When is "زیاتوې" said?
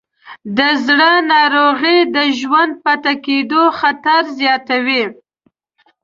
4.39-5.03